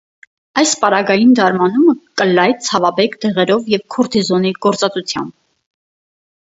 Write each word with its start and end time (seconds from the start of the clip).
Այս 0.61 0.71
պարագային 0.83 1.35
դարմանումը 1.39 1.95
կ՛ըլլայ 2.23 2.47
ցաւաբեկ 2.69 3.19
դեղերով 3.27 3.71
եւ 3.77 3.87
քորթիզոնի 3.97 4.57
գործածութեամբ։ 4.67 5.39